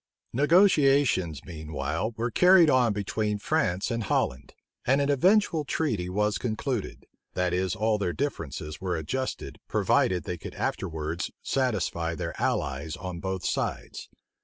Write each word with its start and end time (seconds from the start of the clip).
Negotiations 0.33 1.45
meanwhile 1.45 2.15
were 2.17 2.31
carried 2.31 2.71
on 2.71 2.91
between 2.91 3.37
France 3.37 3.91
and 3.91 4.05
Holland, 4.05 4.55
and 4.83 4.99
an 4.99 5.11
eventual 5.11 5.63
treaty 5.63 6.09
was 6.09 6.39
concluded; 6.39 7.05
that 7.35 7.53
is 7.53 7.75
all 7.75 7.99
their 7.99 8.11
differences 8.11 8.81
were 8.81 8.97
adjusted, 8.97 9.59
provided 9.67 10.23
they 10.23 10.39
could 10.39 10.55
after 10.55 10.89
wards 10.89 11.29
satisfy 11.43 12.15
their 12.15 12.33
allies 12.41 12.95
on 12.95 13.19
both 13.19 13.45
sides. 13.45 14.09